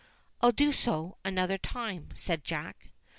[0.41, 2.89] ',"I'll do so another time," said Jack.